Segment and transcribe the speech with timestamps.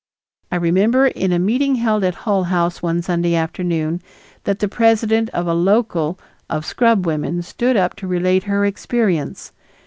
[0.51, 4.01] I remember in a meeting held at Hull House one Sunday afternoon,
[4.45, 6.17] that the president of a "local"
[6.49, 9.51] of scrubwomen stood up to relate her experience.